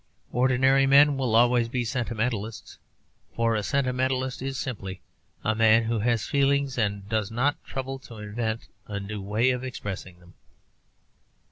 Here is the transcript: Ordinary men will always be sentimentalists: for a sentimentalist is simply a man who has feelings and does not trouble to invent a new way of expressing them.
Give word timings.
Ordinary 0.31 0.87
men 0.87 1.15
will 1.15 1.35
always 1.35 1.69
be 1.69 1.85
sentimentalists: 1.85 2.79
for 3.35 3.53
a 3.53 3.61
sentimentalist 3.61 4.41
is 4.41 4.57
simply 4.57 4.99
a 5.43 5.53
man 5.53 5.83
who 5.83 5.99
has 5.99 6.25
feelings 6.25 6.75
and 6.75 7.07
does 7.07 7.29
not 7.29 7.63
trouble 7.63 7.99
to 7.99 8.17
invent 8.17 8.67
a 8.87 8.99
new 8.99 9.21
way 9.21 9.51
of 9.51 9.63
expressing 9.63 10.17
them. 10.19 10.33